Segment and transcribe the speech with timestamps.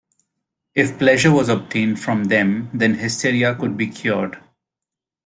[0.73, 4.39] If pleasure was obtained from them then hysteria could be cured.